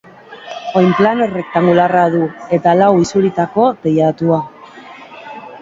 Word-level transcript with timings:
Oinplano 0.79 1.23
errektangularra 1.31 2.07
du 2.15 2.23
eta 2.59 2.75
lau 2.81 2.89
isuritako 3.05 3.69
teilatua. 3.85 4.41